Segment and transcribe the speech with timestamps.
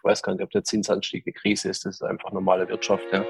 [0.00, 3.04] ich weiß gar nicht, ob der Zinsanstieg eine Krise ist, das ist einfach normale Wirtschaft.
[3.12, 3.22] Ja.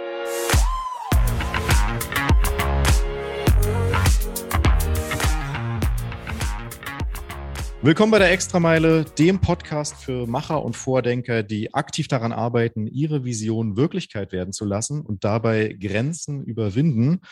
[7.83, 13.25] Willkommen bei der Extrameile, dem Podcast für Macher und Vordenker, die aktiv daran arbeiten, ihre
[13.25, 17.23] Vision Wirklichkeit werden zu lassen und dabei Grenzen überwinden.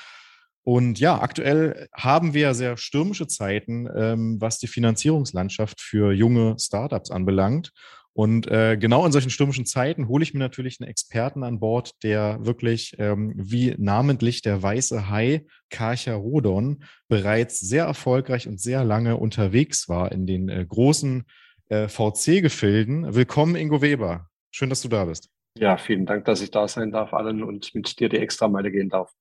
[0.64, 7.12] Und ja, aktuell haben wir sehr stürmische Zeiten, ähm, was die Finanzierungslandschaft für junge Startups
[7.12, 7.72] anbelangt.
[8.18, 12.02] Und äh, genau in solchen stürmischen Zeiten hole ich mir natürlich einen Experten an Bord,
[12.02, 18.82] der wirklich ähm, wie namentlich der weiße Hai Karcher Rodon bereits sehr erfolgreich und sehr
[18.82, 21.26] lange unterwegs war in den äh, großen
[21.68, 23.14] äh, VC-Gefilden.
[23.14, 24.26] Willkommen, Ingo Weber.
[24.50, 25.30] Schön, dass du da bist.
[25.56, 28.88] Ja, vielen Dank, dass ich da sein darf, allen und mit dir die Extrameile gehen
[28.88, 29.12] darf.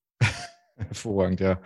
[0.88, 1.60] Hervorragend, ja.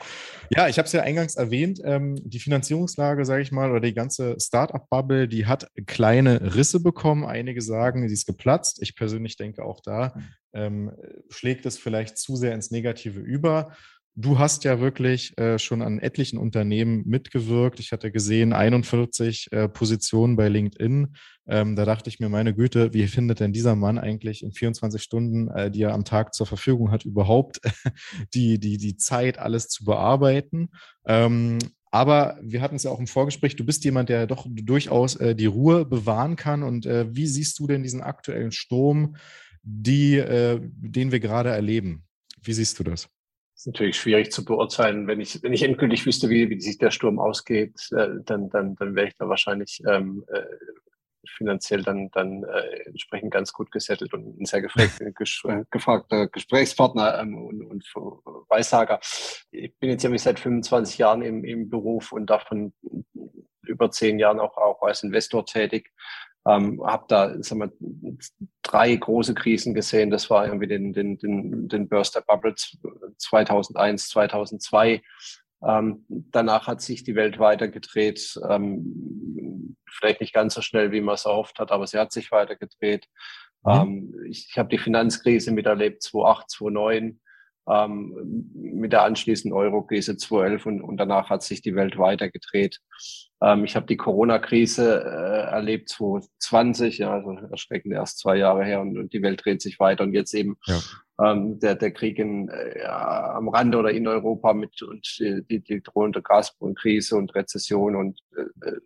[0.49, 3.93] Ja, ich habe es ja eingangs erwähnt, ähm, die Finanzierungslage, sage ich mal, oder die
[3.93, 7.25] ganze Startup-Bubble, die hat kleine Risse bekommen.
[7.25, 8.81] Einige sagen, sie ist geplatzt.
[8.81, 10.13] Ich persönlich denke auch da
[10.53, 10.91] ähm,
[11.29, 13.75] schlägt es vielleicht zu sehr ins Negative über.
[14.15, 17.79] Du hast ja wirklich äh, schon an etlichen Unternehmen mitgewirkt.
[17.79, 21.15] Ich hatte gesehen 41 äh, Positionen bei LinkedIn.
[21.47, 25.01] Ähm, da dachte ich mir, meine Güte, wie findet denn dieser Mann eigentlich in 24
[25.01, 27.61] Stunden, äh, die er am Tag zur Verfügung hat, überhaupt
[28.33, 30.71] die, die, die Zeit, alles zu bearbeiten?
[31.05, 31.59] Ähm,
[31.89, 35.35] aber wir hatten es ja auch im Vorgespräch, du bist jemand, der doch durchaus äh,
[35.35, 36.63] die Ruhe bewahren kann.
[36.63, 39.15] Und äh, wie siehst du denn diesen aktuellen Sturm,
[39.63, 42.03] die, äh, den wir gerade erleben?
[42.41, 43.07] Wie siehst du das?
[43.61, 45.05] Ist natürlich schwierig zu beurteilen.
[45.05, 48.75] Wenn ich, wenn ich endgültig wüsste, wie, wie sich der Sturm ausgeht, äh, dann, dann,
[48.75, 50.41] dann wäre ich da wahrscheinlich ähm, äh,
[51.37, 57.19] finanziell dann, dann äh, entsprechend ganz gut gesettelt und ein sehr gefragt, äh, gefragter Gesprächspartner
[57.19, 57.83] ähm, und, und
[58.49, 58.99] Weissager.
[59.51, 62.73] Ich bin jetzt ja seit 25 Jahren im, im Beruf und davon
[63.67, 65.91] über zehn Jahren auch, auch als Investor tätig.
[66.47, 68.17] Ähm, habe da sagen wir,
[68.63, 70.09] drei große Krisen gesehen.
[70.09, 72.55] Das war irgendwie den, den, den, den Burst der Bubble
[73.17, 75.01] 2001, 2002.
[75.63, 78.39] Ähm, danach hat sich die Welt weitergedreht.
[78.49, 82.31] Ähm, vielleicht nicht ganz so schnell, wie man es erhofft hat, aber sie hat sich
[82.31, 83.07] weitergedreht.
[83.63, 83.71] Mhm.
[83.71, 87.19] Ähm, ich ich habe die Finanzkrise miterlebt, 2008, 2009
[87.69, 92.79] ähm, mit der anschließenden Euro-Krise 2011 und, und danach hat sich die Welt weitergedreht.
[93.41, 98.81] Ähm, ich habe die Corona-Krise äh, erlebt 2020, ja, also erschreckend erst zwei Jahre her
[98.81, 100.79] und, und die Welt dreht sich weiter und jetzt eben ja.
[101.21, 105.81] ähm, der, der Krieg in, äh, am Rande oder in Europa mit und die, die
[105.81, 108.79] drohende Gaskrise und Rezession und äh, äh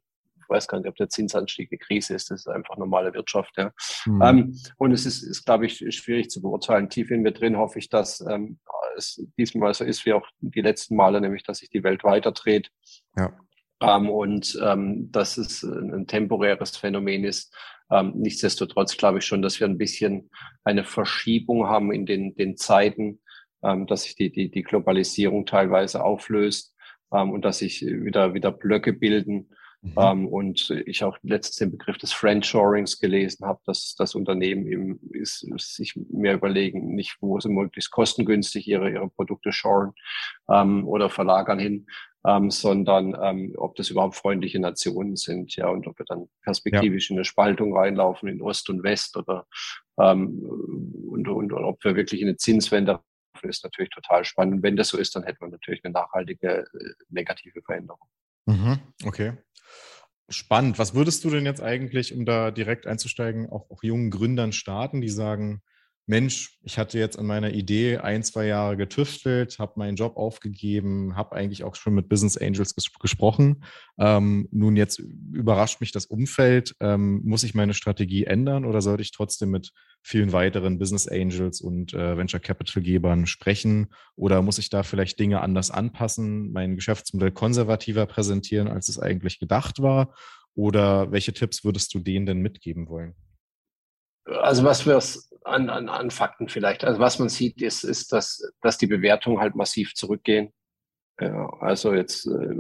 [0.50, 3.54] weiß gar nicht, ob der Zinsanstieg eine Krise ist, das ist einfach normale Wirtschaft.
[3.58, 3.72] Ja.
[4.06, 4.22] Mhm.
[4.22, 6.90] Ähm, und es ist, ist, glaube ich, schwierig zu beurteilen.
[6.90, 8.60] Tief in mir drin hoffe ich, dass ähm,
[8.98, 12.72] es diesmal so ist wie auch die letzten Male, nämlich dass sich die Welt weiterdreht.
[13.18, 13.34] Ja.
[13.82, 17.54] Ähm, und ähm, dass es ein temporäres Phänomen ist.
[17.92, 20.30] Ähm, nichtsdestotrotz glaube ich schon, dass wir ein bisschen
[20.64, 23.20] eine Verschiebung haben in den, den Zeiten,
[23.64, 26.74] ähm, dass sich die, die, die Globalisierung teilweise auflöst
[27.14, 29.50] ähm, und dass sich wieder, wieder Blöcke bilden
[29.86, 29.94] Mhm.
[29.98, 35.00] Ähm, und ich auch letztens den Begriff des Friendshorings gelesen habe, dass das Unternehmen eben
[35.12, 39.94] ist, sich mehr überlegen, nicht wo sie möglichst kostengünstig ihre, ihre Produkte shoren
[40.50, 41.88] ähm, oder verlagern hin,
[42.26, 47.10] ähm, sondern ähm, ob das überhaupt freundliche Nationen sind, ja, und ob wir dann perspektivisch
[47.10, 47.14] ja.
[47.14, 49.46] in eine Spaltung reinlaufen in Ost und West oder
[50.00, 50.40] ähm,
[51.10, 53.00] und, und, und ob wir wirklich in eine Zinswende
[53.44, 54.56] ist natürlich total spannend.
[54.56, 58.08] Und wenn das so ist, dann hätten wir natürlich eine nachhaltige äh, negative Veränderung.
[58.48, 59.34] Mhm, okay.
[60.30, 60.80] Spannend.
[60.80, 65.02] Was würdest du denn jetzt eigentlich, um da direkt einzusteigen, auch, auch jungen Gründern starten,
[65.02, 65.64] die sagen,
[66.08, 71.16] Mensch, ich hatte jetzt an meiner Idee ein, zwei Jahre getüftelt, habe meinen Job aufgegeben,
[71.16, 73.64] habe eigentlich auch schon mit Business Angels ges gesprochen.
[73.98, 76.76] Ähm, nun jetzt überrascht mich das Umfeld.
[76.80, 79.72] Ähm, muss ich meine Strategie ändern oder sollte ich trotzdem mit
[80.04, 83.88] vielen weiteren Business Angels und äh, Venture Capital Gebern sprechen?
[84.16, 89.40] Oder muss ich da vielleicht Dinge anders anpassen, mein Geschäftsmodell konservativer präsentieren, als es eigentlich
[89.40, 90.14] gedacht war?
[90.54, 93.16] Oder welche Tipps würdest du denen denn mitgeben wollen?
[94.26, 95.00] Also was wir
[95.46, 99.40] an, an, an Fakten vielleicht, also was man sieht, ist, ist dass, dass die Bewertungen
[99.40, 100.52] halt massiv zurückgehen.
[101.20, 102.56] Ja, also jetzt äh,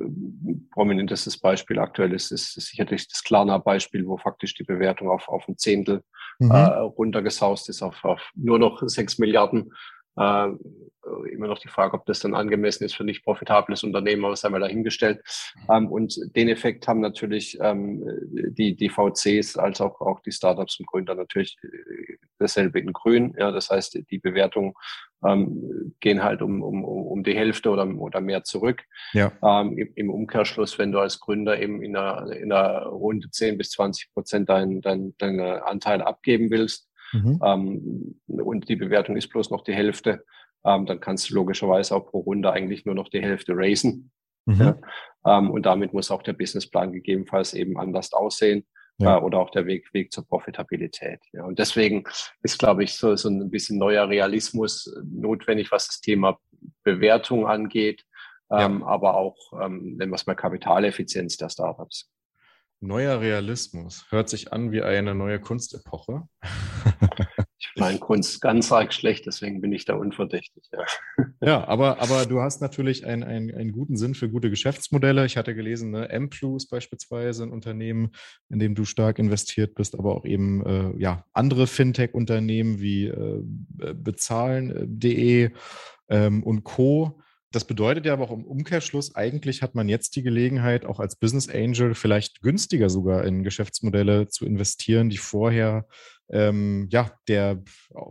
[0.72, 5.46] prominentestes Beispiel aktuell ist, ist, ist sicherlich das Klarna-Beispiel, wo faktisch die Bewertung auf, auf
[5.50, 6.04] ein Zehntel
[6.40, 6.52] mhm.
[6.52, 9.74] äh, runtergesaust ist, auf, auf nur noch sechs Milliarden.
[10.18, 10.50] Äh,
[11.32, 14.54] immer noch die Frage, ob das dann angemessen ist für nicht profitables Unternehmen, aber haben
[14.54, 15.22] wir dahingestellt.
[15.70, 18.04] Ähm, und den Effekt haben natürlich ähm,
[18.58, 23.36] die, die VCs als auch, auch die Startups und Gründer natürlich äh, dasselbe in Grün.
[23.38, 24.74] Ja, das heißt, die Bewertungen
[25.26, 28.84] ähm, gehen halt um, um, um die Hälfte oder, oder mehr zurück.
[29.14, 29.32] Ja.
[29.44, 33.58] Ähm, im, im, Umkehrschluss, wenn du als Gründer eben in einer, in einer Runde 10
[33.58, 36.90] bis 20 Prozent deinen dein, dein Anteil abgeben willst,
[37.24, 37.40] mhm.
[37.44, 40.24] ähm, und die Bewertung ist bloß noch die Hälfte,
[40.66, 44.12] ähm, dann kannst du logischerweise auch pro Runde eigentlich nur noch die Hälfte raisen.
[44.46, 44.60] Mhm.
[44.60, 44.78] Ja?
[45.26, 48.66] Ähm, und damit muss auch der Businessplan gegebenenfalls eben anders aussehen.
[48.98, 49.18] Ja.
[49.18, 51.20] Äh, oder auch der Weg, Weg zur Profitabilität.
[51.34, 52.06] Ja, und deswegen
[52.44, 56.40] ist, glaube ich, so, so ein bisschen neuer Realismus notwendig, was das Thema
[56.84, 58.06] Bewertung angeht,
[58.50, 58.66] ja.
[58.66, 62.10] ähm, aber auch, ähm, nennen wir es mal, Kapitaleffizienz der Startups.
[62.86, 66.24] Neuer Realismus hört sich an wie eine neue Kunstepoche.
[67.58, 70.64] ich meine Kunst ganz arg schlecht, deswegen bin ich da unverdächtig.
[70.72, 70.86] Ja,
[71.42, 75.26] ja aber, aber du hast natürlich einen, einen, einen guten Sinn für gute Geschäftsmodelle.
[75.26, 78.12] Ich hatte gelesen, ne, M-Plus beispielsweise ein Unternehmen,
[78.50, 83.42] in dem du stark investiert bist, aber auch eben äh, ja, andere Fintech-Unternehmen wie äh,
[83.96, 85.52] bezahlen.de
[86.10, 87.20] ähm, und Co.
[87.56, 91.16] Das bedeutet ja aber auch im Umkehrschluss, eigentlich hat man jetzt die Gelegenheit, auch als
[91.16, 95.88] Business Angel vielleicht günstiger sogar in Geschäftsmodelle zu investieren, die vorher
[96.30, 97.63] ähm, ja, der,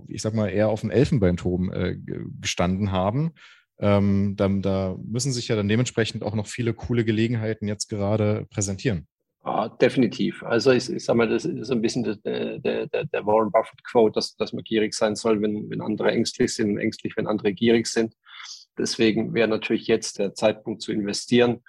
[0.09, 1.95] ich sag mal, eher auf dem Elfenbeinturm äh,
[2.41, 3.33] gestanden haben.
[3.79, 8.47] Ähm, dann, da müssen sich ja dann dementsprechend auch noch viele coole Gelegenheiten jetzt gerade
[8.49, 9.07] präsentieren.
[9.45, 10.43] Ja, definitiv.
[10.43, 14.15] Also ich, ich sage mal, das ist ein bisschen der, der, der Warren Buffett Quote,
[14.15, 17.53] dass, dass man gierig sein soll, wenn, wenn andere ängstlich sind und ängstlich, wenn andere
[17.53, 18.15] gierig sind.
[18.79, 21.63] Deswegen wäre natürlich jetzt der Zeitpunkt zu investieren.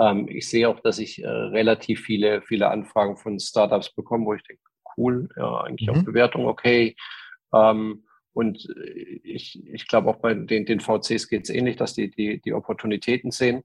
[0.00, 4.34] Ähm, ich sehe auch, dass ich äh, relativ viele, viele Anfragen von Startups bekomme, wo
[4.34, 4.62] ich denke,
[4.96, 5.96] cool, ja, eigentlich mhm.
[5.96, 6.96] auch Bewertung okay.
[7.54, 8.68] Ähm, und
[9.24, 12.52] ich, ich glaube auch bei den, den VCs geht es ähnlich, dass die, die, die
[12.52, 13.64] Opportunitäten sehen.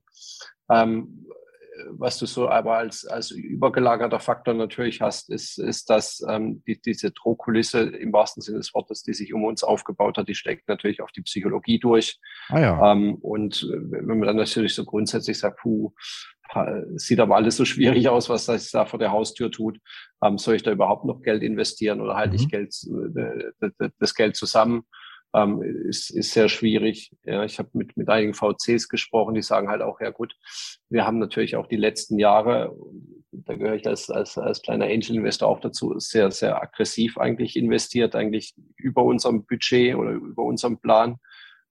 [0.68, 1.28] Ähm,
[1.90, 6.80] was du so aber als, als übergelagerter Faktor natürlich hast, ist, ist dass ähm, die,
[6.80, 10.68] diese Drohkulisse im wahrsten Sinne des Wortes, die sich um uns aufgebaut hat, die schlägt
[10.68, 12.18] natürlich auf die Psychologie durch.
[12.48, 12.92] Ah, ja.
[12.92, 15.92] ähm, und wenn man dann natürlich so grundsätzlich sagt, puh,
[16.96, 19.78] sieht aber alles so schwierig aus, was das da vor der Haustür tut.
[20.22, 22.40] Ähm, soll ich da überhaupt noch Geld investieren oder halte mhm.
[22.40, 22.74] ich Geld,
[23.16, 24.84] äh, das Geld zusammen?
[25.34, 27.12] Ähm, ist, ist sehr schwierig.
[27.24, 30.34] Ja, ich habe mit, mit einigen VCs gesprochen, die sagen halt auch, ja gut,
[30.88, 32.74] wir haben natürlich auch die letzten Jahre,
[33.32, 38.14] da gehöre ich als, als, als kleiner Angel-Investor auch dazu, sehr, sehr aggressiv eigentlich investiert,
[38.14, 41.18] eigentlich über unserem Budget oder über unserem Plan.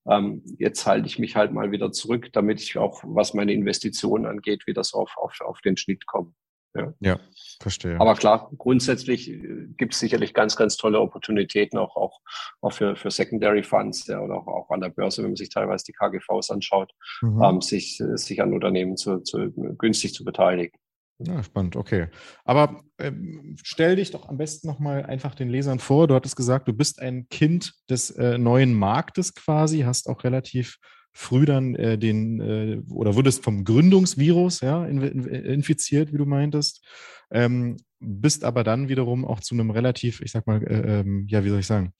[0.06, 4.26] Ähm, jetzt halte ich mich halt mal wieder zurück, damit ich auch, was meine Investitionen
[4.26, 6.34] angeht, wieder so auf, auf, auf den Schnitt komme.
[6.76, 6.94] Ja.
[7.00, 7.20] ja,
[7.62, 8.00] verstehe.
[8.00, 12.20] Aber klar, grundsätzlich äh, gibt es sicherlich ganz, ganz tolle Opportunitäten, auch, auch,
[12.62, 15.50] auch für, für Secondary Funds ja, oder auch, auch an der Börse, wenn man sich
[15.50, 16.92] teilweise die KGVs anschaut,
[17.22, 17.44] mhm.
[17.44, 20.78] ähm, sich, sich an Unternehmen zu, zu, günstig zu beteiligen.
[21.20, 22.08] Ja, spannend, okay.
[22.44, 26.08] Aber ähm, stell dich doch am besten nochmal einfach den Lesern vor.
[26.08, 30.78] Du hattest gesagt, du bist ein Kind des äh, neuen Marktes quasi, hast auch relativ
[31.14, 36.84] früh dann äh, den äh, oder wurdest vom Gründungsvirus ja, infiziert, wie du meintest,
[37.32, 41.44] ähm, bist aber dann wiederum auch zu einem relativ, ich sag mal, äh, ähm, ja,
[41.46, 41.94] wie soll ich sagen,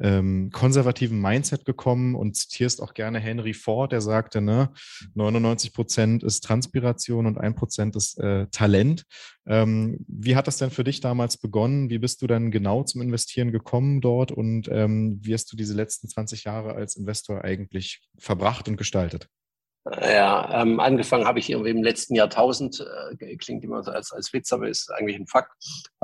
[0.00, 4.70] ähm, konservativen Mindset gekommen und zitierst auch gerne Henry Ford, der sagte, ne,
[5.14, 9.04] 99 Prozent ist Transpiration und ein Prozent ist äh, Talent.
[9.46, 11.90] Ähm, wie hat das denn für dich damals begonnen?
[11.90, 15.74] Wie bist du dann genau zum Investieren gekommen dort und ähm, wie hast du diese
[15.74, 19.28] letzten 20 Jahre als Investor eigentlich verbracht und gestaltet?
[19.84, 22.86] Ja, ähm, angefangen habe ich irgendwie im letzten Jahrtausend,
[23.18, 25.50] äh, klingt immer so als, als Witz, aber ist eigentlich ein Fakt.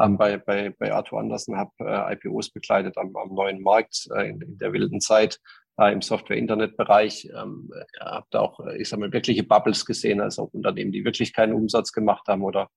[0.00, 4.30] Ähm, bei, bei, bei Arthur Andersen habe äh, IPOs begleitet am, am neuen Markt äh,
[4.30, 5.38] in, in, der wilden Zeit
[5.78, 7.30] äh, im Software-Internet-Bereich.
[7.32, 7.70] Ähm,
[8.00, 11.54] habe da auch, äh, ich sage mal, wirkliche Bubbles gesehen, also Unternehmen, die wirklich keinen
[11.54, 12.70] Umsatz gemacht haben oder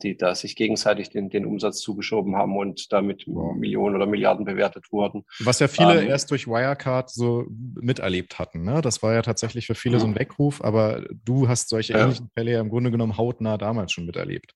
[0.00, 3.54] die da sich gegenseitig den, den Umsatz zugeschoben haben und damit wow.
[3.56, 5.24] Millionen oder Milliarden bewertet wurden.
[5.40, 8.62] Was ja viele ähm, erst durch Wirecard so miterlebt hatten.
[8.62, 8.80] Ne?
[8.80, 12.52] Das war ja tatsächlich für viele so ein Weckruf, aber du hast solche ähnlichen Fälle
[12.52, 14.54] ja im Grunde genommen hautnah damals schon miterlebt.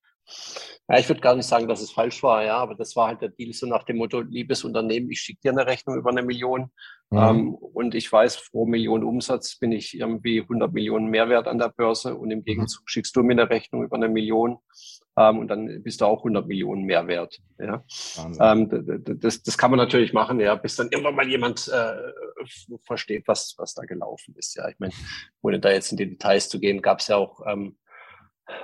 [0.87, 3.21] Ja, ich würde gar nicht sagen, dass es falsch war, ja, aber das war halt
[3.21, 6.21] der Deal so nach dem Motto, liebes Unternehmen, ich schicke dir eine Rechnung über eine
[6.21, 6.71] Million
[7.11, 7.17] mhm.
[7.17, 11.69] ähm, und ich weiß, pro Million Umsatz bin ich irgendwie 100 Millionen Mehrwert an der
[11.69, 12.43] Börse und im mhm.
[12.43, 14.57] Gegenzug schickst du mir eine Rechnung über eine Million
[15.17, 17.39] ähm, und dann bist du auch 100 Millionen Mehrwert.
[17.57, 17.83] Ja.
[18.39, 18.69] Ähm,
[19.19, 22.45] das, das kann man natürlich machen, ja, bis dann irgendwann mal jemand äh,
[22.83, 24.55] versteht, was, was da gelaufen ist.
[24.55, 24.93] Ja, ich meine,
[25.41, 27.77] ohne da jetzt in die Details zu gehen, gab es ja auch ähm,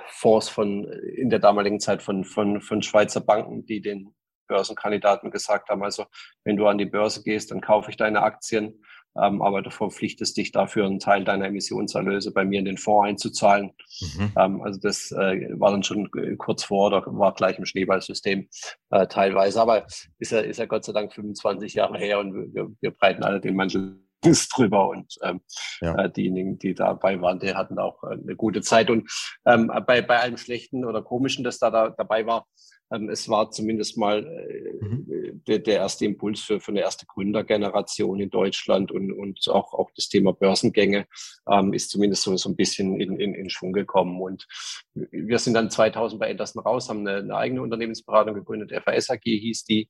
[0.06, 4.14] Fonds von in der damaligen Zeit von, von, von Schweizer Banken, die den
[4.48, 6.06] Börsenkandidaten gesagt haben, also
[6.44, 8.82] wenn du an die Börse gehst, dann kaufe ich deine Aktien,
[9.20, 13.08] ähm, aber du verpflichtest dich dafür, einen Teil deiner Emissionserlöse bei mir in den Fonds
[13.08, 13.72] einzuzahlen.
[14.00, 14.32] Mhm.
[14.36, 18.48] Ähm, also das äh, war dann schon kurz vor oder war gleich im Schneeballsystem
[18.90, 19.86] äh, teilweise, aber
[20.18, 23.40] ist ja, ist ja Gott sei Dank 25 Jahre her und wir, wir breiten alle
[23.40, 25.40] den Mantel drüber und ähm,
[25.80, 25.94] ja.
[26.04, 28.90] äh, diejenigen, die dabei waren, die hatten auch äh, eine gute Zeit.
[28.90, 29.10] Und
[29.46, 32.46] ähm, bei, bei allem Schlechten oder Komischen, das da, da dabei war,
[32.90, 35.42] ähm, es war zumindest mal äh, mhm.
[35.46, 39.90] der, der, erste Impuls für, für eine erste Gründergeneration in Deutschland und, und auch, auch
[39.94, 41.06] das Thema Börsengänge
[41.50, 44.20] ähm, ist zumindest so, so ein bisschen in, in, in Schwung gekommen.
[44.20, 44.46] Und
[44.94, 49.22] wir sind dann 2000 bei Anderson raus, haben eine, eine eigene Unternehmensberatung gegründet, FAS AG
[49.22, 49.88] hieß die.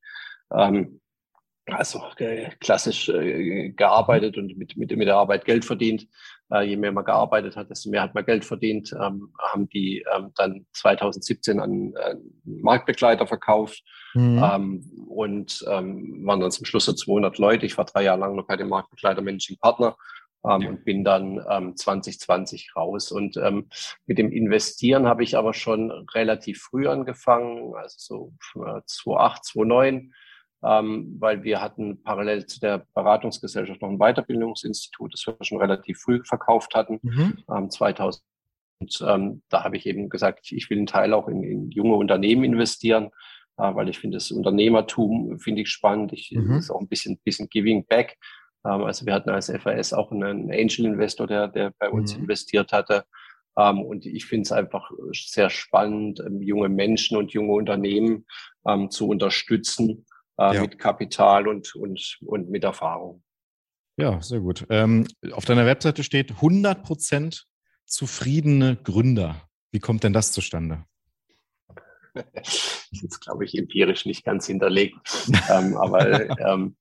[0.52, 1.00] Ähm,
[1.70, 6.06] also äh, klassisch äh, gearbeitet und mit, mit, mit der Arbeit Geld verdient.
[6.50, 8.92] Äh, je mehr man gearbeitet hat, desto mehr hat man Geld verdient.
[8.92, 13.82] Ähm, haben die ähm, dann 2017 an äh, Marktbegleiter verkauft
[14.14, 14.42] mhm.
[14.42, 17.66] ähm, und ähm, waren dann zum Schluss so 200 Leute.
[17.66, 19.96] Ich war drei Jahre lang noch bei dem Marktbegleiter Managing Partner
[20.44, 23.12] ähm, und bin dann ähm, 2020 raus.
[23.12, 23.68] Und ähm,
[24.06, 30.12] mit dem Investieren habe ich aber schon relativ früh angefangen, also so 2008, 2009
[30.62, 36.00] ähm, weil wir hatten parallel zu der Beratungsgesellschaft noch ein Weiterbildungsinstitut, das wir schon relativ
[36.00, 37.38] früh verkauft hatten, mhm.
[37.50, 38.22] ähm, 2000.
[38.80, 41.96] Und ähm, da habe ich eben gesagt, ich will einen Teil auch in, in junge
[41.96, 43.10] Unternehmen investieren,
[43.56, 46.12] äh, weil ich finde das Unternehmertum finde ich spannend.
[46.12, 46.56] Ich mhm.
[46.56, 48.16] ist auch ein bisschen bisschen Giving Back.
[48.64, 52.22] Ähm, also wir hatten als FAS auch einen Angel Investor, der der bei uns mhm.
[52.22, 53.04] investiert hatte.
[53.58, 58.26] Ähm, und ich finde es einfach sehr spannend, ähm, junge Menschen und junge Unternehmen
[58.66, 60.06] ähm, zu unterstützen,
[60.38, 60.60] äh, ja.
[60.62, 63.22] mit Kapital und, und, und mit Erfahrung.
[63.96, 64.64] Ja, sehr gut.
[64.70, 67.42] Ähm, auf deiner Webseite steht 100%
[67.84, 69.48] zufriedene Gründer.
[69.72, 70.84] Wie kommt denn das zustande?
[72.32, 74.96] Das ist jetzt, glaube ich, empirisch nicht ganz hinterlegt.
[75.50, 76.74] ähm, aber ähm,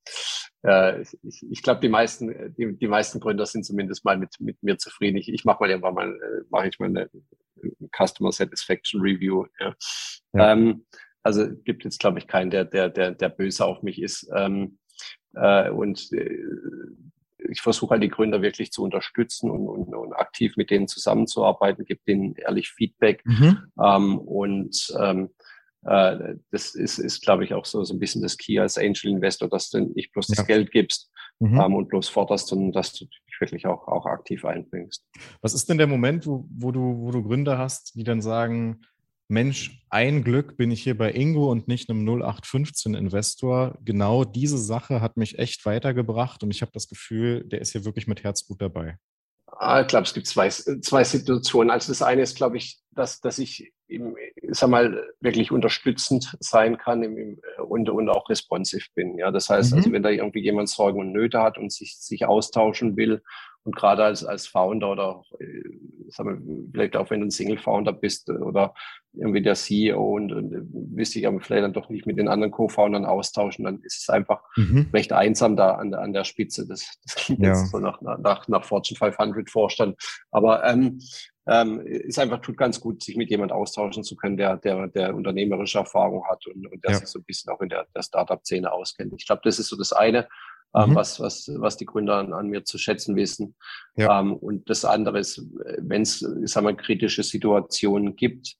[0.63, 4.63] äh, ich, ich glaube, die meisten, die, die meisten Gründer sind zumindest mal mit, mit
[4.63, 5.17] mir zufrieden.
[5.17, 7.09] Ich, ich mache mal irgendwann mal, äh, mache ich mal eine
[7.95, 9.45] Customer Satisfaction Review.
[9.59, 9.75] Ja.
[10.33, 10.53] ja.
[10.53, 10.85] Ähm,
[11.27, 14.29] also gibt jetzt, glaube ich, keinen, der, der, der, der böse auf mich ist.
[14.33, 14.77] Ähm,
[15.35, 16.39] äh, und äh,
[17.49, 21.83] ich versuche halt die Gründer wirklich zu unterstützen und, und, und aktiv mit denen zusammenzuarbeiten,
[21.83, 23.25] gebe denen ehrlich Feedback.
[23.25, 23.59] Mhm.
[23.77, 25.29] Ähm, und ähm,
[25.83, 29.11] äh, das ist, ist glaube ich, auch so, so ein bisschen das Key als Angel
[29.11, 31.59] Investor, dass du nicht bloß das Geld gibst mhm.
[31.59, 35.05] ähm, und bloß forderst, sondern dass du dich wirklich auch, auch aktiv einbringst.
[35.41, 38.81] Was ist denn der Moment, wo, wo, du, wo du Gründer hast, die dann sagen,
[39.29, 43.77] Mensch, ein Glück bin ich hier bei Ingo und nicht einem 0815 Investor.
[43.83, 47.83] Genau diese Sache hat mich echt weitergebracht und ich habe das Gefühl, der ist hier
[47.83, 48.97] wirklich mit Herzblut dabei.
[49.59, 51.71] Ah, ich glaube, es gibt zwei, zwei Situationen.
[51.71, 54.15] Also das eine ist, glaube ich, dass, dass ich im,
[54.49, 59.17] sag mal, wirklich unterstützend sein kann im, im, und, und auch responsive bin.
[59.17, 59.79] Ja, das heißt, also mhm.
[59.79, 63.21] also wenn da irgendwie jemand Sorgen und Nöte hat und sich, sich austauschen will
[63.67, 67.91] und gerade als, als Founder oder äh, sagen wir, vielleicht auch wenn du ein Single-Founder
[67.91, 68.73] bist oder
[69.11, 72.51] irgendwie der CEO und, und willst dich aber vielleicht dann doch nicht mit den anderen
[72.51, 74.89] Co-Foundern austauschen, dann ist es einfach mhm.
[74.93, 76.65] recht einsam da an, an der Spitze.
[76.65, 77.49] Das, das klingt ja.
[77.49, 79.97] jetzt so nach, nach, nach Fortune 500 Vorstand.
[80.31, 81.01] Aber ähm,
[81.45, 85.13] ähm, ist einfach tut ganz gut, sich mit jemand austauschen zu können, der, der, der
[85.13, 86.97] unternehmerische Erfahrung hat und, und der ja.
[86.99, 89.13] sich so ein bisschen auch in der, der Startup-Szene auskennt.
[89.17, 90.29] Ich glaube, das ist so das eine
[90.73, 90.95] mhm.
[90.95, 93.55] was, was, was die Gründer an, an mir zu schätzen wissen.
[93.95, 94.19] Ja.
[94.19, 95.41] Ähm, und das andere ist,
[95.77, 98.57] wenn es, sagen wir, kritische Situationen gibt,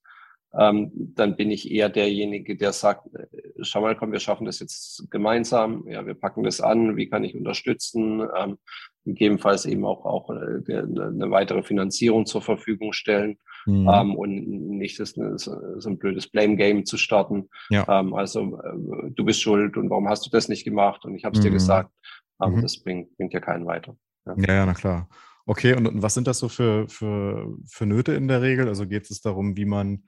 [0.58, 3.28] ähm, dann bin ich eher derjenige, der sagt, äh,
[3.62, 7.24] schau mal, komm, wir schaffen das jetzt gemeinsam, ja, wir packen das an, wie kann
[7.24, 8.58] ich unterstützen, ähm,
[9.06, 13.88] gegebenenfalls eben auch, auch äh, eine weitere Finanzierung zur Verfügung stellen mhm.
[13.88, 14.48] ähm, und
[14.78, 17.50] nicht das, so ein blödes Blame-Game zu starten.
[17.70, 17.86] Ja.
[17.88, 21.24] Ähm, also äh, du bist schuld und warum hast du das nicht gemacht und ich
[21.24, 21.46] habe es mhm.
[21.46, 21.92] dir gesagt,
[22.40, 22.62] aber mhm.
[22.64, 23.96] das bringt, bringt ja keinen weiter.
[24.26, 25.08] Ja, ja, ja na klar.
[25.46, 28.68] Okay, und, und was sind das so für, für, für Nöte in der Regel?
[28.68, 30.04] Also geht es darum, wie man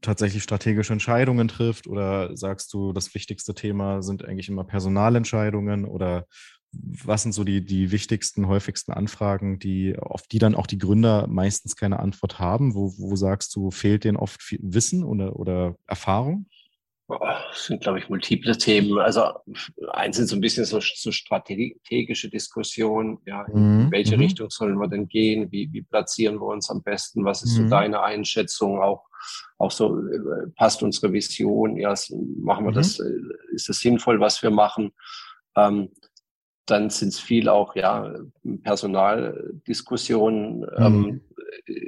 [0.00, 6.26] tatsächlich strategische Entscheidungen trifft oder sagst du, das wichtigste Thema sind eigentlich immer Personalentscheidungen oder
[6.72, 11.26] was sind so die, die wichtigsten, häufigsten Anfragen, die, auf die dann auch die Gründer
[11.26, 12.74] meistens keine Antwort haben?
[12.74, 16.46] Wo, wo sagst du, fehlt denen oft Wissen oder, oder Erfahrung?
[17.18, 18.98] Das sind, glaube ich, multiple Themen.
[18.98, 19.24] Also
[19.92, 23.18] eins sind so ein bisschen so, so strategische Diskussionen.
[23.26, 23.92] Ja, in mhm.
[23.92, 24.22] welche mhm.
[24.22, 25.50] Richtung sollen wir denn gehen?
[25.50, 27.24] Wie, wie platzieren wir uns am besten?
[27.24, 27.64] Was ist mhm.
[27.64, 28.80] so deine Einschätzung?
[28.80, 29.06] Auch,
[29.58, 31.76] auch so, äh, passt unsere Vision?
[31.76, 31.94] Ja,
[32.38, 32.74] machen wir mhm.
[32.74, 33.00] das?
[33.00, 33.10] Äh,
[33.52, 34.92] ist es sinnvoll, was wir machen?
[35.56, 35.90] Ähm,
[36.70, 38.14] dann sind es viel auch ja
[38.62, 41.04] Personaldiskussionen, ähm, mhm.
[41.04, 41.20] ähm,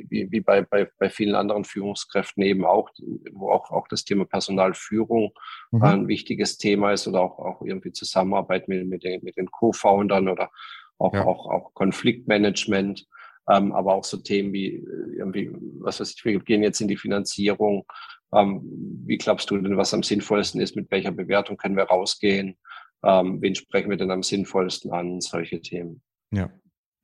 [0.08, 2.90] wie, wie bei, bei, bei vielen anderen Führungskräften eben auch,
[3.32, 5.32] wo auch, auch das Thema Personalführung
[5.70, 5.82] mhm.
[5.82, 10.28] ein wichtiges Thema ist oder auch, auch irgendwie Zusammenarbeit mit, mit den, mit den Co-Foundern
[10.28, 10.50] oder
[10.98, 11.24] auch, ja.
[11.24, 13.06] auch, auch Konfliktmanagement.
[13.50, 16.86] Ähm, aber auch so Themen wie äh, irgendwie, was weiß ich, wir gehen jetzt in
[16.86, 17.84] die Finanzierung.
[18.32, 18.60] Ähm,
[19.04, 20.76] wie glaubst du denn, was am sinnvollsten ist?
[20.76, 22.56] Mit welcher Bewertung können wir rausgehen?
[23.04, 26.02] Ähm, wen sprechen wir denn am sinnvollsten an, solche Themen.
[26.32, 26.50] Ja,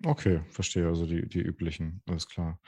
[0.05, 0.87] okay, verstehe.
[0.87, 2.61] Also die, die üblichen, alles klar.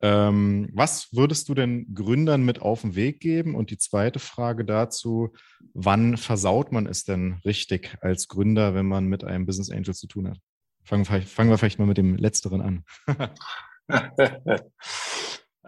[0.00, 3.54] Ähm, was würdest du denn Gründern mit auf den Weg geben?
[3.54, 5.34] Und die zweite Frage dazu,
[5.74, 10.06] wann versaut man es denn richtig als Gründer, wenn man mit einem Business Angel zu
[10.06, 10.38] tun hat?
[10.84, 12.84] Fangen, fangen wir vielleicht mal mit dem Letzteren an.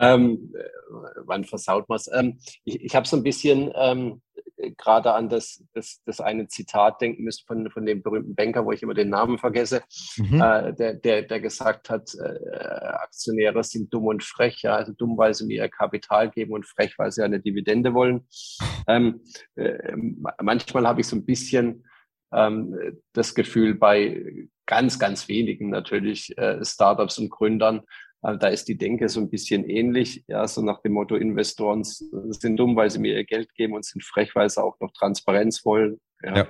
[0.01, 0.53] ähm,
[1.25, 2.11] wann versaut man es?
[2.13, 4.21] Ähm, ich ich habe so ein bisschen ähm,
[4.77, 8.73] gerade an das, das, das eine Zitat denken müssen von, von dem berühmten Banker, wo
[8.73, 9.83] ich immer den Namen vergesse,
[10.17, 10.41] mhm.
[10.41, 15.17] äh, der, der, der gesagt hat, äh, Aktionäre sind dumm und frech, ja, also dumm,
[15.17, 18.27] weil sie mir ihr Kapital geben und frech, weil sie eine Dividende wollen.
[18.87, 19.21] Ähm,
[19.57, 19.97] äh,
[20.43, 21.85] manchmal habe ich so ein bisschen
[22.33, 22.77] ähm,
[23.13, 27.83] das Gefühl bei ganz, ganz wenigen natürlich äh, Startups und Gründern,
[28.23, 31.85] also da ist die Denke so ein bisschen ähnlich, ja, so nach dem Motto, Investoren
[31.85, 34.93] sind dumm, weil sie mir ihr Geld geben und sind frech, weil sie auch noch
[34.93, 36.01] Transparenz wollen.
[36.23, 36.37] Ja.
[36.37, 36.49] ja.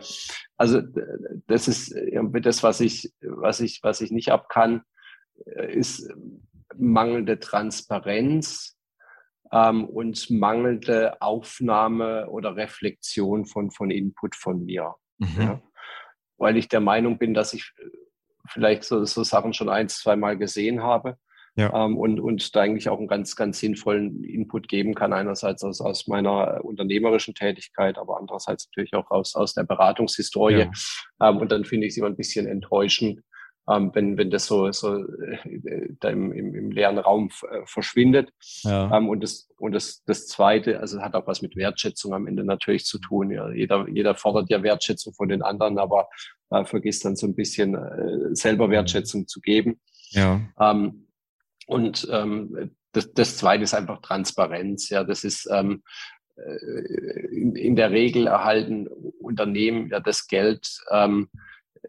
[0.57, 0.83] Also
[1.47, 4.83] das ist das, was ich, was ich, was ich nicht ab kann,
[5.47, 6.13] äh, ist
[6.77, 8.77] mangelnde Transparenz
[9.53, 14.97] ähm, und mangelnde Aufnahme oder Reflexion von, von Input von mir.
[15.19, 15.41] Mhm.
[15.41, 15.63] Ja.
[16.37, 17.73] Weil ich der Meinung bin, dass ich
[18.49, 21.17] vielleicht so, so Sachen schon ein, zwei Mal gesehen habe
[21.57, 21.85] ja.
[21.85, 25.13] ähm, und, und da eigentlich auch einen ganz, ganz sinnvollen Input geben kann.
[25.13, 30.67] Einerseits aus, aus meiner unternehmerischen Tätigkeit, aber andererseits natürlich auch aus, aus der Beratungshistorie.
[31.21, 31.29] Ja.
[31.29, 33.21] Ähm, und dann finde ich es immer ein bisschen enttäuschend,
[33.69, 38.31] ähm, wenn, wenn das so, so äh, da im, im, im leeren Raum äh, verschwindet.
[38.63, 38.97] Ja.
[38.97, 42.45] Ähm, und das, und das, das Zweite, also hat auch was mit Wertschätzung am Ende
[42.45, 43.31] natürlich zu tun.
[43.31, 43.51] Ja.
[43.51, 46.09] Jeder, jeder fordert ja Wertschätzung von den anderen, aber
[46.51, 49.81] äh, vergisst dann so ein bisschen äh, selber Wertschätzung zu geben.
[50.11, 50.41] Ja.
[50.59, 51.07] Ähm,
[51.71, 54.89] und ähm, das, das Zweite ist einfach Transparenz.
[54.89, 55.85] Ja, das ist ähm,
[56.37, 58.89] äh, in, in der Regel erhalten
[59.21, 61.29] Unternehmen ja das Geld ähm,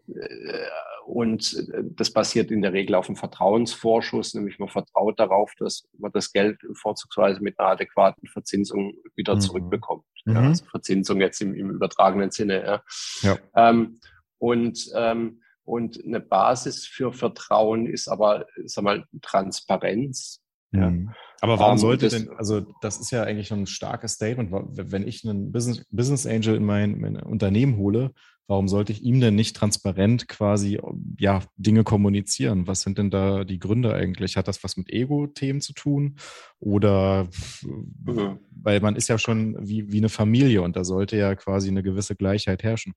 [0.08, 0.68] äh,
[1.08, 6.12] und das basiert in der Regel auf einem Vertrauensvorschuss, nämlich man vertraut darauf, dass man
[6.12, 9.42] das Geld vorzugsweise mit einer adäquaten Verzinsung wieder mhm.
[9.42, 10.06] zurückbekommt.
[10.26, 10.34] Mhm.
[10.36, 12.64] Ja, also Verzinsung jetzt im, im übertragenen Sinne.
[12.64, 12.84] Ja.
[13.24, 13.38] ja.
[13.56, 14.00] Ähm,
[14.38, 20.42] und ähm, und eine Basis für Vertrauen ist aber, sag mal, Transparenz.
[20.74, 20.90] Ja.
[20.90, 21.12] Mhm.
[21.42, 24.52] Aber warum um, ähm, sollte das, denn, also das ist ja eigentlich ein starkes Statement,
[24.52, 28.14] wenn ich einen Business, Business Angel in mein, mein, Unternehmen hole,
[28.48, 30.80] warum sollte ich ihm denn nicht transparent quasi
[31.18, 32.68] ja, Dinge kommunizieren?
[32.68, 34.38] Was sind denn da die Gründe eigentlich?
[34.38, 36.18] Hat das was mit Ego-Themen zu tun?
[36.60, 37.28] Oder
[37.64, 38.40] mhm.
[38.52, 41.84] weil man ist ja schon wie, wie eine Familie und da sollte ja quasi eine
[41.84, 42.94] gewisse Gleichheit herrschen.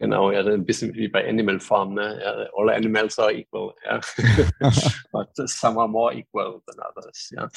[0.00, 2.18] Genau, ja, ein bisschen wie bei Animal Farm, ne?
[2.22, 4.00] Ja, all animals are equal, ja.
[5.12, 7.50] But some are more equal than others, ja.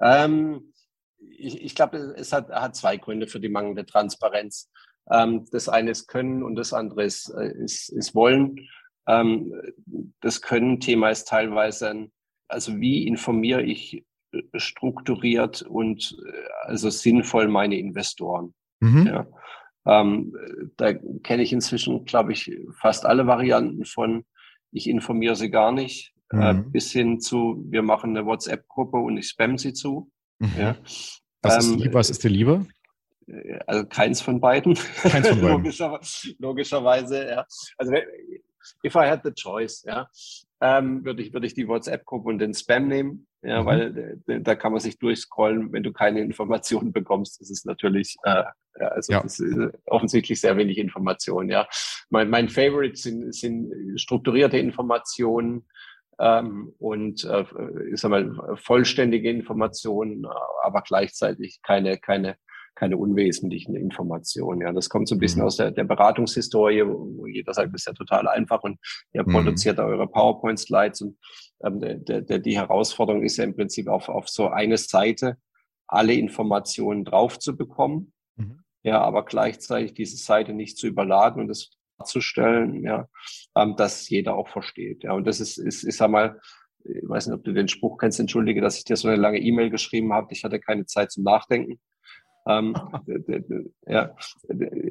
[0.00, 0.72] Ähm,
[1.20, 4.68] ich, ich glaube, es hat, hat zwei Gründe für die mangelnde Transparenz.
[5.08, 8.68] Ähm, das eine ist Können und das andere ist, äh, ist, ist Wollen.
[9.06, 9.54] Ähm,
[10.20, 12.08] das Können-Thema ist teilweise,
[12.48, 18.52] also wie informiere ich äh, strukturiert und äh, also sinnvoll meine Investoren.
[18.80, 19.06] Mhm.
[19.06, 19.26] Ja.
[19.86, 20.34] Ähm,
[20.76, 24.24] da kenne ich inzwischen, glaube ich, fast alle Varianten von,
[24.72, 26.42] ich informiere sie gar nicht, äh, mhm.
[26.42, 30.10] äh, bis hin zu, wir machen eine WhatsApp-Gruppe und ich spam sie zu.
[30.38, 30.52] Mhm.
[30.58, 30.76] Ja.
[31.42, 32.66] Was, ähm, ist, was ist dir lieber?
[33.26, 34.74] Äh, also keins von beiden.
[34.74, 35.48] Keins von beiden.
[35.48, 36.00] Logischer,
[36.38, 37.46] logischerweise, ja.
[37.76, 37.92] Also
[38.82, 40.08] if I had the choice, ja,
[40.60, 43.66] ähm, würde ich, würde ich die WhatsApp-Gruppe und den Spam nehmen, ja, mhm.
[43.66, 47.40] weil äh, da kann man sich durchscrollen, wenn du keine Informationen bekommst.
[47.40, 48.44] Das ist natürlich, äh,
[48.78, 49.22] also ja.
[49.22, 51.68] das ist offensichtlich sehr wenig Information, ja.
[52.10, 55.66] Mein, mein Favorite sind, sind strukturierte Informationen,
[56.18, 57.44] ähm, und äh,
[57.92, 60.24] ich sag mal, vollständige Informationen,
[60.62, 62.36] aber gleichzeitig keine, keine
[62.74, 64.60] keine unwesentlichen Informationen.
[64.60, 65.46] Ja, das kommt so ein bisschen mhm.
[65.46, 68.78] aus der, der Beratungshistorie, wo jeder sagt, das ist ja total einfach und
[69.12, 69.32] ihr mhm.
[69.32, 71.18] produziert eure PowerPoint-Slides und
[71.64, 75.36] ähm, der, der, die Herausforderung ist ja im Prinzip auf, auf so eine Seite
[75.86, 78.60] alle Informationen drauf zu bekommen, mhm.
[78.82, 83.08] ja, aber gleichzeitig diese Seite nicht zu überladen und das darzustellen, ja,
[83.56, 85.04] ähm, dass jeder auch versteht.
[85.04, 86.40] Ja, und das ist, ist, ist einmal,
[86.84, 89.38] ich weiß nicht, ob du den Spruch kennst, entschuldige, dass ich dir so eine lange
[89.38, 90.28] E-Mail geschrieben habe.
[90.32, 91.80] Ich hatte keine Zeit zum Nachdenken.
[92.46, 92.74] Ähm,
[93.86, 94.14] ja.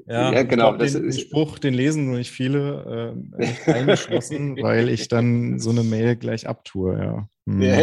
[0.07, 0.75] ja, ja, genau.
[0.75, 5.69] Glaub, den, den, Spruch, den lesen nur nicht viele, äh, eingeschlossen, weil ich dann so
[5.69, 7.27] eine Mail gleich abtue, ja.
[7.45, 7.61] Hm.
[7.61, 7.75] ja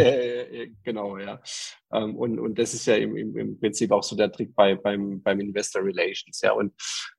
[0.83, 1.41] genau, ja.
[1.93, 5.23] Ähm, und, und das ist ja im, im, Prinzip auch so der Trick bei, beim,
[5.23, 6.53] beim Investor Relations, ja.
[6.53, 6.73] Und,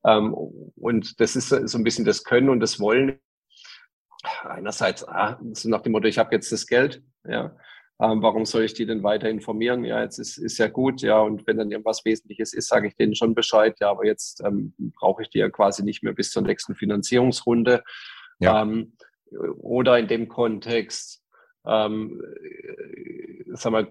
[0.04, 3.18] ähm, und das ist so ein bisschen das Können und das Wollen.
[4.42, 7.56] Einerseits, ah, so nach dem Motto, ich habe jetzt das Geld, ja.
[8.02, 9.84] Ähm, warum soll ich die denn weiter informieren?
[9.84, 12.96] Ja, jetzt ist, ist ja gut, ja, und wenn dann irgendwas Wesentliches ist, sage ich
[12.96, 16.32] denen schon Bescheid, ja, aber jetzt ähm, brauche ich die ja quasi nicht mehr bis
[16.32, 17.84] zur nächsten Finanzierungsrunde.
[18.40, 18.62] Ja.
[18.62, 18.94] Ähm,
[19.30, 21.22] oder in dem Kontext,
[21.64, 23.86] ähm, äh, sag mal,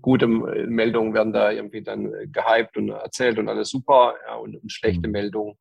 [0.00, 4.72] gute Meldungen werden da irgendwie dann gehypt und erzählt und alles super, ja, und, und
[4.72, 5.12] schlechte mhm.
[5.12, 5.54] Meldungen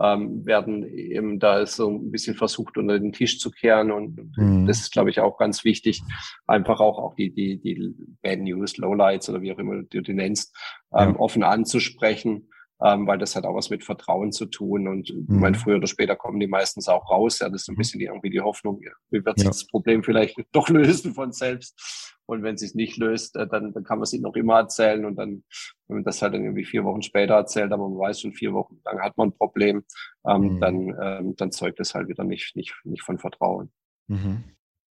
[0.00, 3.90] ähm, werden eben da so ein bisschen versucht, unter den Tisch zu kehren.
[3.90, 4.66] Und mhm.
[4.66, 6.02] das ist, glaube ich, auch ganz wichtig,
[6.46, 10.14] einfach auch, auch die, die, die Bad News, Lowlights oder wie auch immer du die
[10.14, 10.56] nennst,
[10.92, 11.18] ähm, ja.
[11.18, 12.48] offen anzusprechen
[12.80, 14.86] ähm, weil das hat auch was mit Vertrauen zu tun.
[14.86, 15.26] Und mhm.
[15.28, 17.40] ich meine, früher oder später kommen die meistens auch raus.
[17.40, 17.78] Ja, das ist so ein mhm.
[17.78, 18.80] bisschen irgendwie die Hoffnung,
[19.10, 19.50] wie wird sich ja.
[19.50, 22.07] das Problem vielleicht doch lösen von selbst.
[22.28, 24.58] Und wenn es sich nicht löst, äh, dann, dann kann man es ihnen noch immer
[24.58, 25.06] erzählen.
[25.06, 25.44] Und dann,
[25.86, 28.52] wenn man das halt dann irgendwie vier Wochen später erzählt, aber man weiß schon vier
[28.52, 29.82] Wochen lang hat man ein Problem,
[30.26, 30.60] ähm, mhm.
[30.60, 33.72] dann, ähm, dann zeugt das halt wieder nicht, nicht, nicht von Vertrauen.
[34.08, 34.44] Mhm.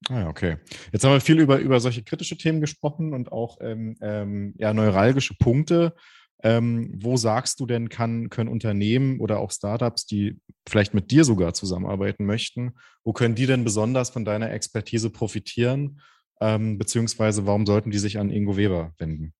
[0.09, 0.57] Ah, okay.
[0.91, 4.73] Jetzt haben wir viel über, über solche kritische Themen gesprochen und auch ähm, ähm, ja,
[4.73, 5.93] neuralgische Punkte.
[6.43, 11.23] Ähm, wo sagst du denn, kann, können Unternehmen oder auch Startups, die vielleicht mit dir
[11.23, 12.73] sogar zusammenarbeiten möchten,
[13.03, 15.99] wo können die denn besonders von deiner Expertise profitieren?
[16.39, 19.33] Ähm, beziehungsweise warum sollten die sich an Ingo Weber wenden?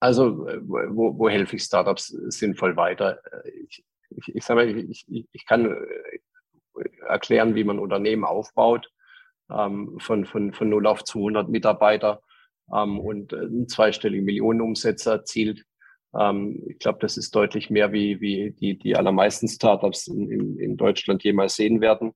[0.00, 3.20] Also, äh, wo, wo helfe ich Startups sinnvoll weiter?
[3.68, 8.90] Ich, ich, ich sage ich, ich kann äh, erklären, wie man Unternehmen aufbaut,
[9.50, 12.20] ähm, von, von, von 0 auf 200 Mitarbeiter
[12.72, 15.64] ähm, und äh, einen zweistelligen Millionenumsatz erzielt.
[16.18, 20.58] Ähm, ich glaube, das ist deutlich mehr, wie, wie die, die allermeisten Startups in, in,
[20.58, 22.12] in Deutschland jemals sehen werden,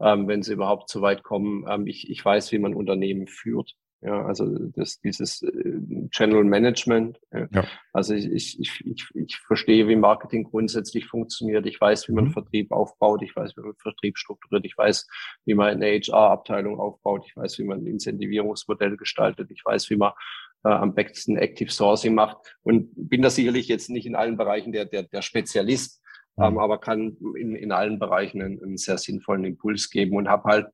[0.00, 1.64] ähm, wenn sie überhaupt so weit kommen.
[1.68, 3.74] Ähm, ich, ich weiß, wie man Unternehmen führt.
[4.00, 5.50] Ja, also das, dieses äh,
[6.10, 7.18] General Management.
[7.32, 7.64] Ja.
[7.92, 11.66] Also ich, ich, ich, ich verstehe, wie Marketing grundsätzlich funktioniert.
[11.66, 12.30] Ich weiß, wie man mhm.
[12.30, 13.22] Vertrieb aufbaut.
[13.22, 14.64] Ich weiß, wie man Vertrieb strukturiert.
[14.64, 15.08] Ich weiß,
[15.46, 17.24] wie man eine HR-Abteilung aufbaut.
[17.26, 19.50] Ich weiß, wie man ein Incentivierungsmodell gestaltet.
[19.50, 20.12] Ich weiß, wie man
[20.64, 24.70] äh, am besten Active Sourcing macht und bin da sicherlich jetzt nicht in allen Bereichen
[24.70, 26.02] der, der, der Spezialist.
[26.40, 30.44] Ähm, aber kann in, in allen Bereichen einen, einen sehr sinnvollen Impuls geben und habe
[30.44, 30.66] halt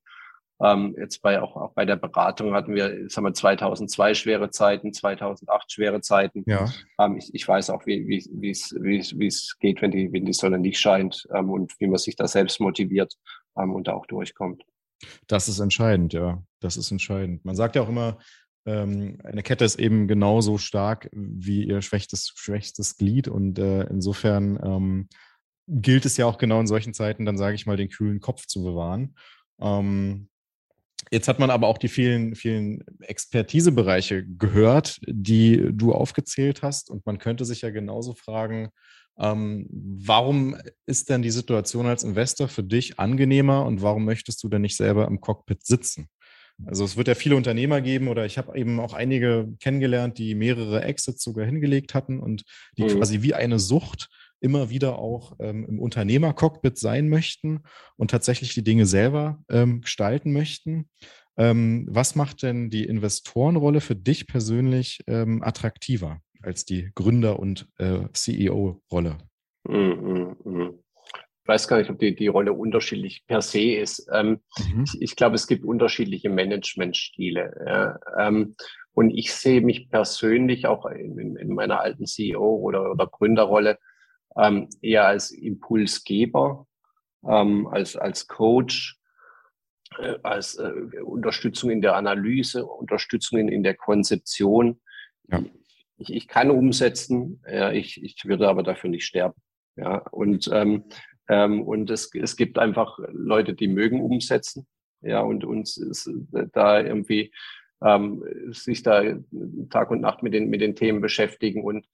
[0.63, 4.93] ähm, jetzt bei auch, auch bei der Beratung hatten wir, sagen wir, 2002 schwere Zeiten,
[4.93, 6.45] 2008 schwere Zeiten.
[6.47, 6.71] Ja.
[6.99, 9.91] Ähm, ich, ich weiß auch, wie wie wie es wie es wie es geht, wenn
[9.91, 13.15] die wenn die Sonne nicht scheint ähm, und wie man sich da selbst motiviert
[13.59, 14.63] ähm, und da auch durchkommt.
[15.27, 16.43] Das ist entscheidend, ja.
[16.61, 17.45] Das ist entscheidend.
[17.45, 18.19] Man sagt ja auch immer,
[18.67, 24.59] ähm, eine Kette ist eben genauso stark wie ihr schwächstes, schwächstes Glied und äh, insofern
[24.63, 25.09] ähm,
[25.67, 28.47] gilt es ja auch genau in solchen Zeiten, dann sage ich mal, den kühlen Kopf
[28.47, 29.15] zu bewahren.
[29.61, 30.29] Ähm,
[31.11, 37.07] jetzt hat man aber auch die vielen, vielen Expertisebereiche gehört, die du aufgezählt hast und
[37.07, 38.71] man könnte sich ja genauso fragen,
[39.19, 44.49] ähm, warum ist denn die Situation als Investor für dich angenehmer und warum möchtest du
[44.49, 46.09] denn nicht selber im Cockpit sitzen?
[46.67, 50.35] Also es wird ja viele Unternehmer geben oder ich habe eben auch einige kennengelernt, die
[50.35, 52.45] mehrere Exits sogar hingelegt hatten und
[52.77, 52.99] die mhm.
[52.99, 54.09] quasi wie eine Sucht
[54.45, 57.63] immer wieder auch ähm, im Unternehmercockpit sein möchten
[57.97, 60.91] und tatsächlich die Dinge selber ähm, gestalten möchten.
[61.37, 67.67] Ähm, was macht denn die Investorenrolle für dich persönlich ähm, attraktiver als die Gründer- und
[67.79, 69.17] äh, CEO-Rolle?
[69.67, 70.85] Mhm, mhm, mhm
[71.45, 74.09] ich weiß gar nicht, ob die, die Rolle unterschiedlich per se ist.
[74.11, 74.85] Ähm, mhm.
[74.85, 77.55] ich, ich glaube, es gibt unterschiedliche Managementstile.
[77.67, 77.99] Ja.
[78.19, 78.57] Ähm,
[78.95, 83.79] und ich sehe mich persönlich auch in, in meiner alten CEO oder, oder Gründerrolle
[84.37, 86.67] ähm, eher als Impulsgeber,
[87.27, 88.99] ähm, als, als Coach,
[89.99, 90.73] äh, als äh,
[91.05, 94.81] Unterstützung in der Analyse, Unterstützung in, in der Konzeption.
[95.29, 95.45] Ja.
[95.97, 99.41] Ich, ich kann umsetzen, ja, ich, ich würde aber dafür nicht sterben.
[99.77, 100.85] Ja, und ähm,
[101.29, 104.67] ähm, und es, es gibt einfach Leute, die mögen umsetzen.
[105.01, 106.11] Ja, und uns ist
[106.53, 107.33] da irgendwie
[107.83, 109.03] ähm, sich da
[109.71, 111.63] Tag und Nacht mit den, mit den Themen beschäftigen.
[111.63, 111.87] Und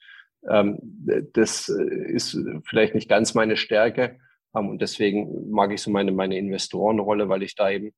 [0.42, 4.18] das ist vielleicht nicht ganz meine Stärke.
[4.54, 7.92] Ähm, und deswegen mag ich so meine, meine Investorenrolle, weil ich da eben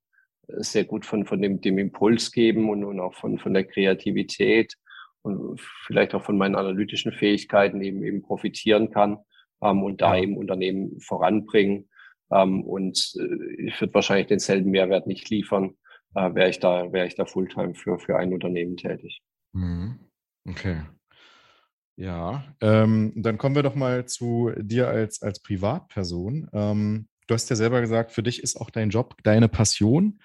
[0.49, 4.75] sehr gut von, von dem, dem Impuls geben und, und auch von, von der Kreativität
[5.23, 9.19] und vielleicht auch von meinen analytischen Fähigkeiten eben, eben profitieren kann
[9.63, 11.89] ähm, und da eben Unternehmen voranbringen.
[12.33, 15.77] Ähm, und äh, ich würde wahrscheinlich denselben Mehrwert nicht liefern,
[16.15, 19.23] äh, wäre ich da, wäre ich da Fulltime für, für ein Unternehmen tätig.
[19.53, 20.01] Mhm.
[20.49, 20.83] Okay.
[22.03, 26.49] Ja, ähm, dann kommen wir doch mal zu dir als, als Privatperson.
[26.53, 30.19] Ähm, du hast ja selber gesagt, für dich ist auch dein Job deine Passion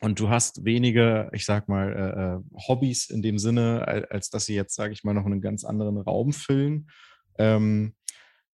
[0.00, 4.30] und du hast wenige, ich sag mal, äh, äh Hobbys in dem Sinne, als, als
[4.30, 6.88] dass sie jetzt, sage ich mal, noch einen ganz anderen Raum füllen.
[7.36, 7.92] Ähm,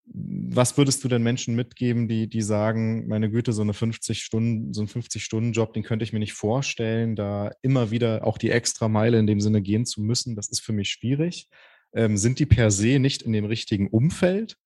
[0.07, 4.75] was würdest du denn Menschen mitgeben, die, die sagen, meine Güte, so eine 50 Stunden,
[4.75, 8.89] so ein 50-Stunden-Job, den könnte ich mir nicht vorstellen, da immer wieder auch die extra
[8.89, 11.49] Meile in dem Sinne gehen zu müssen, das ist für mich schwierig.
[11.95, 14.57] Ähm, sind die per se nicht in dem richtigen Umfeld?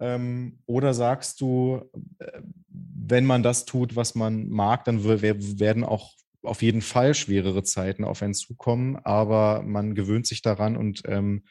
[0.00, 1.82] Ähm, oder sagst du,
[2.18, 7.62] äh, wenn man das tut, was man mag, dann werden auch auf jeden Fall schwerere
[7.62, 11.44] Zeiten auf einen zukommen, aber man gewöhnt sich daran und ähm,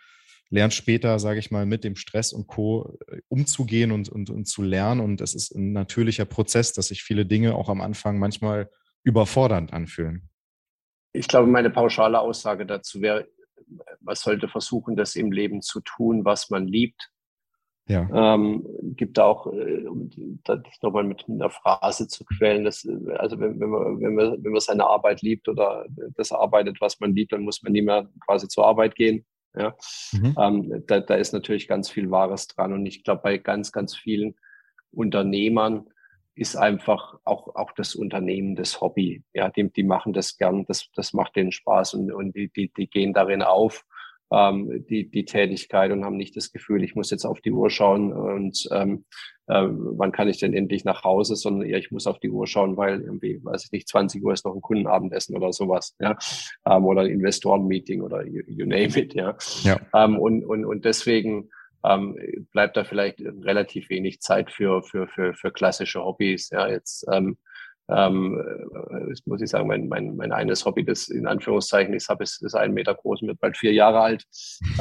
[0.49, 2.97] lernt später, sage ich mal, mit dem Stress und Co.
[3.07, 5.01] Äh, umzugehen und, und, und zu lernen.
[5.01, 8.69] Und es ist ein natürlicher Prozess, dass sich viele Dinge auch am Anfang manchmal
[9.03, 10.29] überfordernd anfühlen.
[11.13, 13.27] Ich glaube, meine pauschale Aussage dazu wäre,
[13.99, 17.11] man sollte versuchen, das im Leben zu tun, was man liebt
[17.91, 18.07] ja.
[18.13, 20.09] Ähm, gibt auch, äh, um
[20.45, 24.43] das nochmal mit einer Phrase zu quälen, dass, äh, also wenn, wenn, man, wenn, man,
[24.43, 27.81] wenn man seine Arbeit liebt oder das arbeitet, was man liebt, dann muss man nie
[27.81, 29.25] mehr quasi zur Arbeit gehen.
[29.55, 29.75] Ja?
[30.13, 30.35] Mhm.
[30.39, 33.93] Ähm, da, da ist natürlich ganz viel Wahres dran und ich glaube, bei ganz, ganz
[33.95, 34.35] vielen
[34.91, 35.89] Unternehmern
[36.35, 39.23] ist einfach auch, auch das Unternehmen das Hobby.
[39.33, 42.71] Ja, die, die machen das gern, das, das macht denen Spaß und, und die, die,
[42.73, 43.85] die gehen darin auf
[44.31, 47.69] ähm, die, die Tätigkeit und haben nicht das Gefühl, ich muss jetzt auf die Uhr
[47.69, 49.03] schauen und ähm,
[49.47, 52.47] äh, wann kann ich denn endlich nach Hause, sondern eher, ich muss auf die Uhr
[52.47, 56.17] schauen, weil irgendwie, weiß ich nicht, 20 Uhr ist noch ein Kundenabendessen oder sowas, ja,
[56.65, 59.35] ähm, oder ein Investorenmeeting oder you, you name it, ja.
[59.63, 59.79] ja.
[59.93, 61.49] Ähm, und, und, und deswegen
[61.83, 66.49] ähm, bleibt da vielleicht relativ wenig Zeit für, für, für, für klassische Hobbys.
[66.49, 67.37] Ja, jetzt ähm,
[67.91, 72.23] ähm, äh, muss ich sagen, mein, mein, mein eines Hobby, das in Anführungszeichen ich habe,
[72.23, 74.25] ist, ist ein Meter groß und wird bald vier Jahre alt.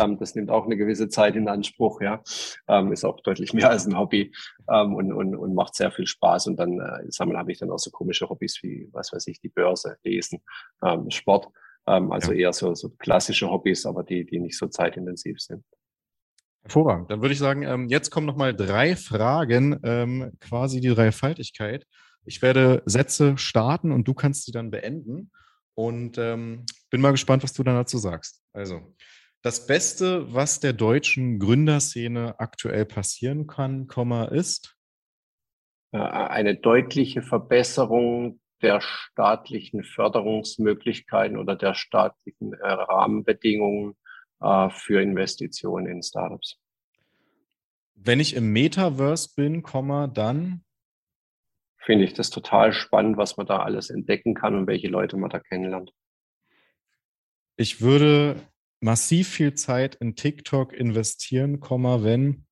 [0.01, 2.23] Ähm, das nimmt auch eine gewisse Zeit in Anspruch, ja.
[2.69, 4.33] Ähm, ist auch deutlich mehr als ein Hobby
[4.71, 6.47] ähm, und, und, und macht sehr viel Spaß.
[6.47, 9.41] Und dann äh, sammeln habe ich dann auch so komische Hobbys wie, was weiß ich,
[9.41, 10.41] die Börse, Lesen,
[10.85, 11.49] ähm, Sport.
[11.89, 12.39] Ähm, also ja.
[12.39, 15.65] eher so, so klassische Hobbys, aber die, die nicht so zeitintensiv sind.
[16.63, 17.11] Hervorragend.
[17.11, 21.87] Dann würde ich sagen, ähm, jetzt kommen nochmal drei Fragen, ähm, quasi die Dreifaltigkeit.
[22.25, 25.31] Ich werde Sätze starten und du kannst sie dann beenden.
[25.75, 28.43] Und ähm, bin mal gespannt, was du dann dazu sagst.
[28.53, 28.95] Also,
[29.43, 33.89] das Beste, was der deutschen Gründerszene aktuell passieren kann,
[34.31, 34.77] ist?
[35.93, 43.97] Äh, eine deutliche Verbesserung der staatlichen Förderungsmöglichkeiten oder der staatlichen äh, Rahmenbedingungen
[44.71, 46.59] für Investitionen in Startups.
[47.95, 49.63] Wenn ich im Metaverse bin,
[50.15, 50.65] dann
[51.79, 55.31] finde ich das total spannend, was man da alles entdecken kann und welche Leute man
[55.31, 55.93] da kennenlernt.
[57.57, 58.37] Ich würde
[58.81, 62.47] massiv viel Zeit in TikTok investieren, wenn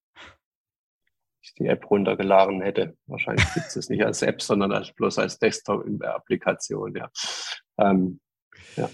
[1.40, 2.96] ich die App runtergeladen hätte.
[3.06, 6.94] Wahrscheinlich gibt es es nicht als App, sondern als bloß als Desktop-Applikation.
[6.94, 7.10] Ja.
[7.78, 8.20] Ähm,
[8.76, 8.90] ja.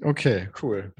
[0.00, 0.94] Okay, cool.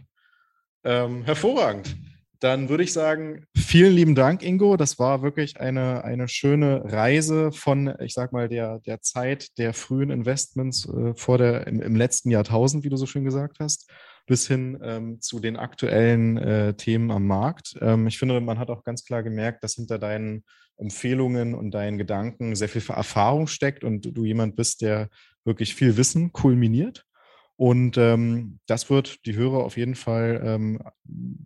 [0.84, 1.96] Ähm, hervorragend.
[2.40, 4.76] Dann würde ich sagen, vielen lieben Dank, Ingo.
[4.76, 9.72] Das war wirklich eine, eine schöne Reise von, ich sag mal, der, der Zeit der
[9.72, 13.90] frühen Investments äh, vor der, im, im, letzten Jahrtausend, wie du so schön gesagt hast,
[14.26, 17.78] bis hin ähm, zu den aktuellen äh, Themen am Markt.
[17.80, 20.44] Ähm, ich finde, man hat auch ganz klar gemerkt, dass hinter deinen
[20.76, 25.08] Empfehlungen und deinen Gedanken sehr viel Erfahrung steckt und du jemand bist, der
[25.44, 27.06] wirklich viel Wissen kulminiert.
[27.56, 30.80] Und ähm, das wird die Hörer auf jeden Fall ähm,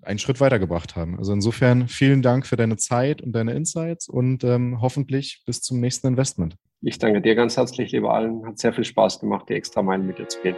[0.02, 1.18] einen Schritt weitergebracht haben.
[1.18, 5.80] Also insofern vielen Dank für deine Zeit und deine Insights und ähm, hoffentlich bis zum
[5.80, 6.56] nächsten Investment.
[6.80, 8.46] Ich danke dir ganz herzlich, lieber allen.
[8.46, 10.56] Hat sehr viel Spaß gemacht, die extra Meilen mit dir zu gehen.